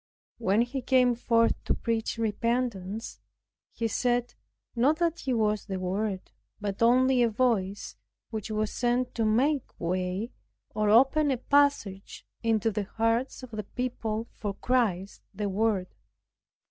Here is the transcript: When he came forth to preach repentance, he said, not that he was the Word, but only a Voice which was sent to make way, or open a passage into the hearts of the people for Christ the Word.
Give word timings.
When 0.39 0.63
he 0.63 0.81
came 0.81 1.13
forth 1.13 1.63
to 1.65 1.75
preach 1.75 2.17
repentance, 2.17 3.19
he 3.71 3.87
said, 3.87 4.33
not 4.75 4.97
that 4.97 5.19
he 5.19 5.31
was 5.35 5.65
the 5.67 5.79
Word, 5.79 6.31
but 6.59 6.81
only 6.81 7.21
a 7.21 7.29
Voice 7.29 7.97
which 8.31 8.49
was 8.49 8.71
sent 8.71 9.13
to 9.13 9.25
make 9.25 9.79
way, 9.79 10.31
or 10.73 10.89
open 10.89 11.29
a 11.29 11.37
passage 11.37 12.25
into 12.41 12.71
the 12.71 12.85
hearts 12.85 13.43
of 13.43 13.51
the 13.51 13.61
people 13.63 14.25
for 14.31 14.55
Christ 14.55 15.21
the 15.35 15.49
Word. 15.49 15.93